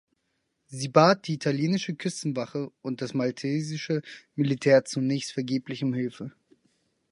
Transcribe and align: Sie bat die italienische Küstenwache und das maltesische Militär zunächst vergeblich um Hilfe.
Sie 0.65 0.87
bat 0.87 1.27
die 1.27 1.35
italienische 1.35 1.93
Küstenwache 1.93 2.71
und 2.81 3.03
das 3.03 3.13
maltesische 3.13 4.01
Militär 4.33 4.83
zunächst 4.83 5.31
vergeblich 5.33 5.83
um 5.83 5.93
Hilfe. 5.93 6.31